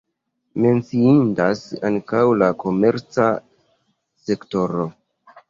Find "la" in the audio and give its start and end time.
2.39-2.49